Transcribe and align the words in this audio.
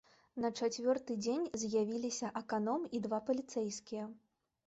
На 0.43 0.49
чацвёрты 0.59 1.17
дзень 1.25 1.43
з'явіліся 1.65 2.31
аканом 2.41 2.89
і 2.97 3.01
два 3.05 3.19
паліцэйскія. 3.27 4.09